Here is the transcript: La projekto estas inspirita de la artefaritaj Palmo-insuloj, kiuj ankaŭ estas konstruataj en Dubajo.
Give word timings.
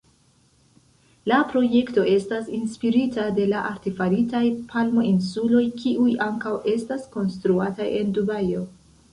La 1.31 1.35
projekto 1.51 2.05
estas 2.13 2.49
inspirita 2.59 3.25
de 3.41 3.45
la 3.51 3.61
artefaritaj 3.73 4.43
Palmo-insuloj, 4.73 5.63
kiuj 5.85 6.09
ankaŭ 6.29 6.55
estas 6.75 7.09
konstruataj 7.19 7.91
en 8.03 8.15
Dubajo. 8.21 8.69